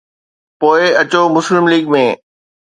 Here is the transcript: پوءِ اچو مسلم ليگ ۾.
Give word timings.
پوءِ 0.59 0.81
اچو 1.01 1.21
مسلم 1.35 1.65
ليگ 1.71 1.85
۾. 1.93 2.05